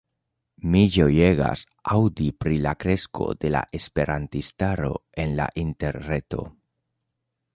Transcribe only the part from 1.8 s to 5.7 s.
aŭdi pri la kresko de la esperantistaro en la